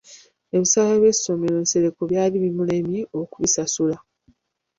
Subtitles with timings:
[0.55, 3.97] Ebisale by’essomero Nsereko byali bimulemye okusasula.